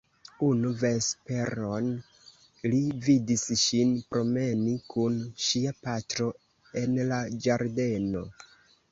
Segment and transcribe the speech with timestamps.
[0.45, 1.89] Unu vesperon
[2.71, 6.31] li vidis ŝin promeni kun ŝia patro
[6.81, 8.23] en la ĝardeno.